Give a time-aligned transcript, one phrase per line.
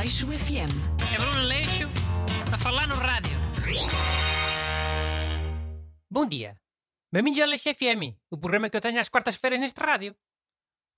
[0.00, 0.72] Aleixo FM.
[1.12, 1.84] É Bruno Leixo
[2.50, 3.36] a falar no rádio.
[6.10, 6.58] Bom dia.
[7.12, 10.16] Bem-vindos ao Leixo FM, o programa que eu tenho às quartas-feiras neste rádio.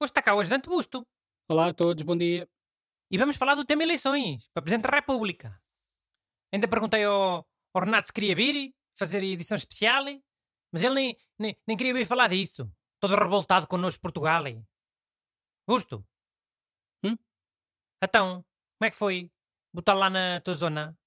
[0.00, 1.04] Hoje está cá o ajudante Busto.
[1.50, 2.48] Olá a todos, bom dia.
[3.10, 5.60] E vamos falar do tema eleições, para Presidente da República.
[6.54, 7.44] Ainda perguntei ao,
[7.74, 10.04] ao Renato se queria vir, fazer edição especial,
[10.72, 12.72] mas ele nem, nem, nem queria vir falar disso.
[13.00, 14.44] Todo revoltado connosco Portugal.
[15.66, 16.06] Busto.
[17.04, 17.18] Hum?
[18.00, 18.44] Então,
[18.82, 19.30] como é que foi?
[19.72, 20.98] Botar lá na tua zona?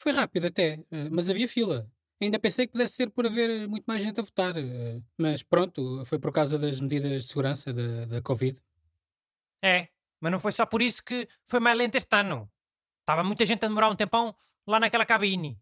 [0.00, 1.90] Foi rápido até, eh, mas havia fila.
[2.20, 6.04] Ainda pensei que pudesse ser por haver muito mais gente a votar, eh, mas pronto,
[6.04, 8.62] foi por causa das medidas de segurança da, da Covid.
[9.64, 9.88] É,
[10.20, 12.48] mas não foi só por isso que foi mais lento este ano.
[13.00, 14.32] Estava muita gente a demorar um tempão
[14.64, 15.60] lá naquela cabine.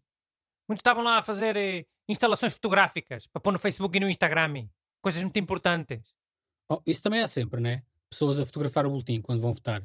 [0.69, 4.69] Muitos estavam lá a fazer eh, instalações fotográficas para pôr no Facebook e no Instagram.
[5.01, 6.13] Coisas muito importantes.
[6.69, 7.81] Oh, isso também há sempre, né?
[8.11, 9.83] Pessoas a fotografar o boletim quando vão votar.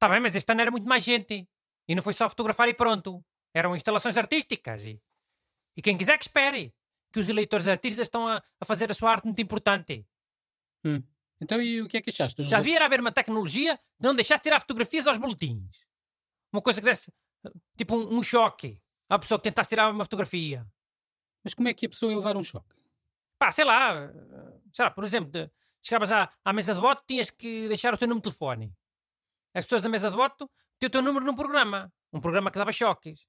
[0.00, 1.46] Está bem, mas este ano era muito mais gente.
[1.86, 3.22] E não foi só fotografar e pronto.
[3.52, 4.86] Eram instalações artísticas.
[4.86, 4.98] E,
[5.76, 6.74] e quem quiser que espere.
[7.12, 10.06] Que os eleitores artistas estão a, a fazer a sua arte muito importante.
[10.86, 11.02] Hum.
[11.38, 12.42] Então e o que é que achaste?
[12.44, 15.84] Já devia haver uma tecnologia de não deixar de tirar fotografias aos boletins.
[16.50, 17.12] Uma coisa que desse
[17.76, 20.66] tipo um, um choque à pessoa que tentasse tirar uma fotografia.
[21.44, 22.74] Mas como é que a pessoa ia levar um choque?
[23.38, 24.10] Pá, sei lá,
[24.72, 25.50] sei lá, por exemplo,
[25.82, 28.72] chegavas à, à mesa de voto, tinhas que deixar o teu número de telefone.
[29.54, 30.48] As pessoas da mesa de voto
[30.78, 33.26] tinham o teu número num programa, um programa que dava choques.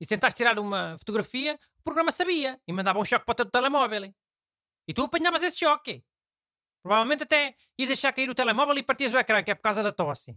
[0.00, 3.36] E se tentaste tirar uma fotografia, o programa sabia e mandava um choque para o
[3.36, 4.12] teu telemóvel.
[4.88, 6.04] E tu apanhavas esse choque.
[6.82, 9.82] Provavelmente até ias deixar cair o telemóvel e partias o ecrã, que é por causa
[9.82, 10.36] da tosse.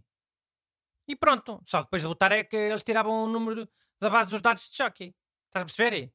[1.07, 3.67] E pronto, só depois de votar é que eles tiravam o número
[3.99, 5.15] da base dos dados de choque.
[5.47, 6.13] Estás a perceber?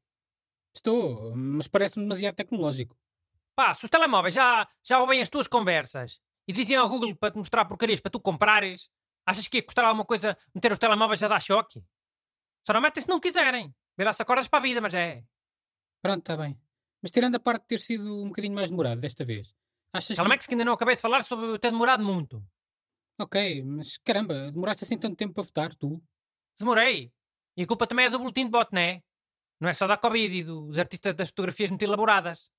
[0.74, 2.96] Estou, mas parece-me demasiado tecnológico.
[3.56, 7.32] Pá, se os telemóveis já, já ouvem as tuas conversas e diziam ao Google para
[7.32, 8.88] te mostrar porcarias para tu comprares,
[9.30, 11.82] achas que ia custar alguma coisa meter os telemóveis a dar choque?
[12.66, 13.74] Só não metem se não quiserem.
[13.96, 15.24] Vê lá se acordas para a vida, mas é.
[16.02, 16.60] Pronto, está bem.
[17.02, 19.54] Mas tirando a parte de ter sido um bocadinho mais demorado desta vez,
[19.92, 22.44] achas Calma é que ainda não acabei de falar sobre ter demorado muito.
[23.18, 26.02] Ok, mas caramba, demoraste assim tanto tempo para votar, tu?
[26.58, 27.12] Demorei.
[27.56, 29.02] E a culpa também é do boletim de bote, não é?
[29.60, 32.50] Não é só da Covid e dos artistas das fotografias muito elaboradas.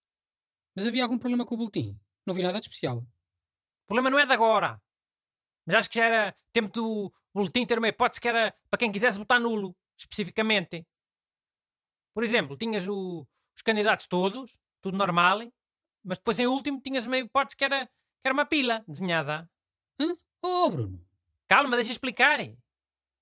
[0.75, 1.99] Mas havia algum problema com o boletim?
[2.25, 2.99] Não vi nada de especial.
[2.99, 4.79] O problema não é de agora.
[5.65, 8.91] Mas acho que já era tempo do boletim ter uma hipótese que era para quem
[8.91, 10.85] quisesse votar nulo, especificamente.
[12.13, 15.39] Por exemplo, tinhas o- os candidatos todos, tudo normal,
[16.03, 19.49] mas depois em último tinhas uma hipótese que era, que era uma pila desenhada.
[20.43, 21.05] Oh, Bruno!
[21.47, 22.39] Calma, deixa explicar.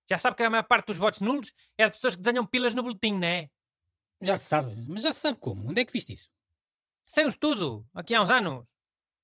[0.10, 2.74] Já sabe que a maior parte dos votos nulos é de pessoas que desenham pilas
[2.74, 3.50] no boletim, não é?
[4.22, 5.70] Já se sabe, mas já se sabe como.
[5.70, 6.30] Onde é que viste isso?
[7.04, 8.68] Sem um estudo, aqui há uns anos.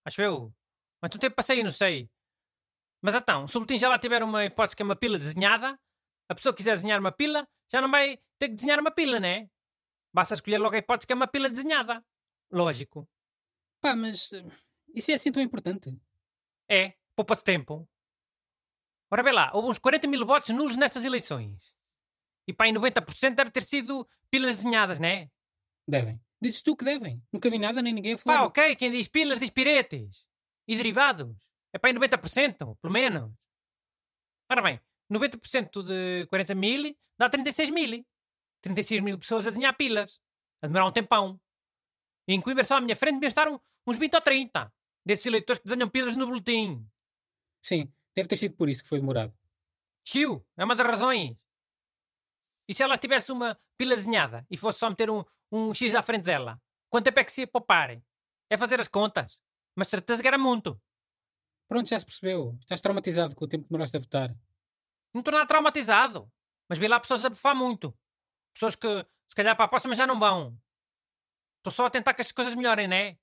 [0.03, 0.53] Acho eu.
[1.01, 2.09] Mas tu tempo passei, não sei.
[3.05, 5.79] Mas então, se o boletim já lá tiver uma hipótese que é uma pila desenhada,
[6.27, 9.19] a pessoa que quiser desenhar uma pila, já não vai ter que desenhar uma pila,
[9.19, 9.47] né?
[10.11, 12.03] Basta escolher logo a hipótese que é uma pila desenhada.
[12.51, 13.07] Lógico.
[13.79, 14.43] Pá, mas eh,
[14.95, 15.95] isso é assim tão importante?
[16.67, 17.87] É, poupa-se tempo.
[19.11, 21.75] Ora bem lá, houve uns 40 mil votos nulos nessas eleições.
[22.47, 25.29] E pá, em 90% deve ter sido pilas desenhadas, né?
[25.87, 26.19] Devem.
[26.41, 27.21] Dizes tu que devem.
[27.31, 28.43] Nunca vi nada nem ninguém a Pá, falar.
[28.45, 30.25] ok, quem diz pilas diz piretes.
[30.67, 31.37] E derivados.
[31.75, 33.33] É para aí 90%, pelo menos.
[34.49, 34.79] Ora bem,
[35.11, 38.05] 90% de 40 mil dá 36 mil.
[38.61, 40.21] 36 mil pessoas a desenhar pilas.
[40.61, 41.37] A demorar um tempão.
[42.29, 44.73] E em Coimbra só à minha frente deviam estar uns 20 ou 30.
[45.05, 46.89] Desses eleitores que desenham pilas no boletim.
[47.61, 49.33] Sim, deve ter sido por isso que foi demorado.
[50.07, 51.35] Chiu, é uma das razões.
[52.69, 56.01] E se ela tivesse uma pila desenhada e fosse só meter um, um X à
[56.01, 56.57] frente dela?
[56.89, 58.01] Quanto tempo é que se ia poupar?
[58.49, 59.41] É fazer as contas.
[59.75, 60.81] Mas certeza que era muito.
[61.67, 62.57] Pronto, já se percebeu.
[62.61, 64.35] Estás traumatizado com o tempo que demoraste a votar.
[65.13, 66.31] Não estou nada traumatizado.
[66.69, 67.95] Mas vi lá pessoas a bufar muito.
[68.53, 68.87] Pessoas que,
[69.27, 70.57] se calhar, para a próxima já não vão.
[71.57, 73.17] Estou só a tentar que as coisas melhorem, não é?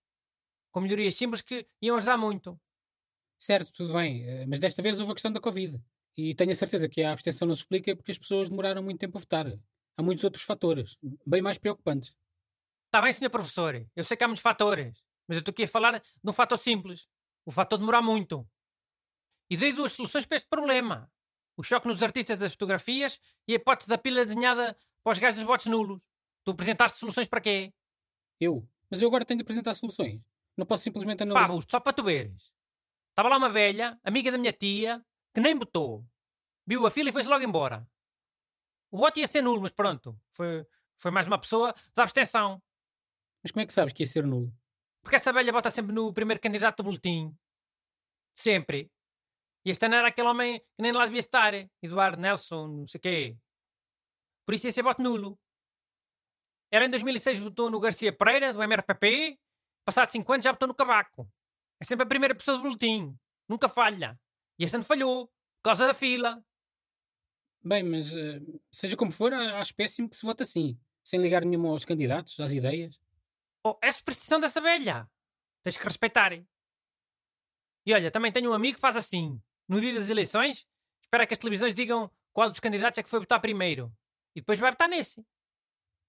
[0.72, 2.60] Com melhorias simples que iam ajudar muito.
[3.39, 5.80] Certo, tudo bem, eh, mas desta vez houve a questão da Covid.
[6.16, 9.00] E tenho a certeza que a abstenção não se explica porque as pessoas demoraram muito
[9.00, 9.47] tempo a votar.
[9.97, 10.97] Há muitos outros fatores,
[11.27, 12.15] bem mais preocupantes.
[12.86, 13.86] Está bem, senhor professor.
[13.97, 15.03] Eu sei que há muitos fatores.
[15.27, 17.09] Mas eu estou aqui a falar de um fator simples.
[17.44, 18.48] O fator de demorar muito.
[19.50, 21.10] E dei duas soluções para este problema.
[21.56, 25.41] O choque nos artistas das fotografias e a hipótese da pila desenhada para os gajos
[25.41, 26.03] dos votos nulos.
[26.44, 27.72] Tu apresentaste soluções para quê?
[28.41, 28.66] Eu?
[28.91, 30.21] Mas eu agora tenho de apresentar soluções.
[30.56, 31.53] Não posso simplesmente Pá, analisar.
[31.53, 32.53] Busto, só para tu veres.
[33.10, 35.04] Estava lá uma velha, amiga da minha tia,
[35.34, 36.04] que nem votou.
[36.66, 37.86] Viu a fila e foi-se logo embora.
[38.91, 40.18] O voto ia ser nulo, mas pronto.
[40.30, 40.66] Foi,
[40.98, 42.62] foi mais uma pessoa da abstenção.
[43.42, 44.53] Mas como é que sabes que ia ser nulo?
[45.03, 47.37] Porque essa velha vota sempre no primeiro candidato do boletim.
[48.34, 48.91] Sempre.
[49.65, 51.53] E este ano era aquele homem que nem lá devia estar.
[51.83, 53.37] Eduardo Nelson, não sei quê.
[54.47, 55.39] Por isso ia ser voto nulo.
[56.71, 59.39] Era em 2006 votou no Garcia Pereira, do MRPP.
[59.84, 61.28] Passado 5 anos já votou no Cavaco.
[61.81, 63.16] É sempre a primeira pessoa do boletim.
[63.48, 64.19] Nunca falha.
[64.59, 65.27] E este ano falhou.
[65.27, 66.43] Por causa da fila.
[67.65, 68.41] Bem, mas eh,
[68.72, 72.53] seja como for, acho péssimo que se vote assim, sem ligar nenhuma aos candidatos, às
[72.53, 72.98] ideias.
[73.64, 75.09] Oh, é superstição dessa velha.
[75.62, 76.32] Tens que respeitar.
[76.32, 79.41] E olha, também tenho um amigo que faz assim.
[79.68, 80.66] No dia das eleições,
[81.03, 83.92] espera que as televisões digam qual dos candidatos é que foi votar primeiro.
[84.34, 85.24] E depois vai votar nesse.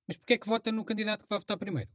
[0.07, 1.91] Mas porquê é que vota no candidato que vai votar primeiro?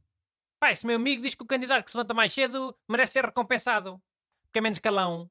[0.59, 3.25] Pá, esse meu amigo diz que o candidato que se levanta mais cedo merece ser
[3.25, 4.01] recompensado.
[4.43, 5.29] Porque é menos calão.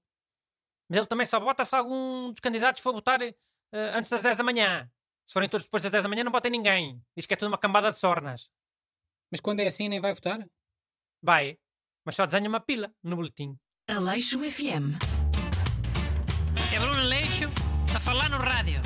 [0.88, 3.34] Mas ele também só vota se algum dos candidatos for votar eh,
[3.72, 4.90] antes das 10 da manhã.
[5.26, 7.02] Se forem todos depois das 10 da manhã, não votem ninguém.
[7.16, 8.50] Diz que é tudo uma cambada de sornas.
[9.30, 10.44] Mas quando é assim, nem vai votar?
[11.22, 11.56] Vai.
[12.04, 13.56] Mas só desenha uma pila no boletim.
[13.88, 14.96] Aleixo FM.
[16.75, 17.44] É Bruno Leixo
[17.94, 18.80] a falar no rádio.